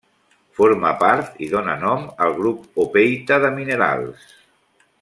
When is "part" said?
1.01-1.35